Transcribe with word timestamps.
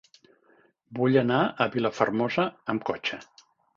Vull 0.99 1.19
anar 1.21 1.41
a 1.43 1.67
Vilafermosa 1.75 2.47
amb 2.75 2.87
cotxe. 2.93 3.21